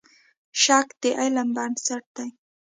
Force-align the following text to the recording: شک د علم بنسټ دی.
شک 0.61 0.87
د 1.01 1.03
علم 1.19 1.49
بنسټ 1.55 2.03
دی. 2.15 2.27